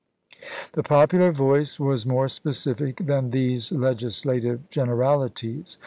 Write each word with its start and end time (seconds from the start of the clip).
The 0.71 0.81
popular 0.81 1.31
voice 1.31 1.79
was 1.79 2.07
more 2.07 2.27
specific 2.27 3.05
than 3.05 3.29
these 3.29 3.71
legislative 3.71 4.67
generalities. 4.71 5.77